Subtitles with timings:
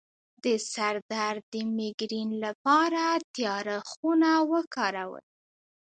[0.43, 3.03] د سر درد د میګرین لپاره
[3.35, 5.27] تیاره خونه وکاروئ